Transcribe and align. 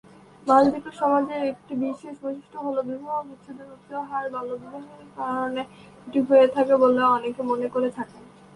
মালদ্বীপের 0.47 0.95
সমাজের 1.01 1.41
একটি 1.51 1.73
বিশেষ 1.83 2.15
বৈশিষ্ট্য 2.23 2.57
হলো 2.65 2.81
বিবাহ 2.89 3.17
বিচ্ছেদের 3.27 3.67
উচ্চ 3.75 3.89
হার, 4.09 4.25
বাল্যবিবাহের 4.33 5.07
কারণে 5.17 5.61
এটি 6.07 6.19
হয়ে 6.27 6.47
থাকে 6.55 6.73
বলে 6.83 7.01
অনেকে 7.15 7.41
মনে 7.51 7.67
করে 7.73 7.89
থাকেন। 7.97 8.23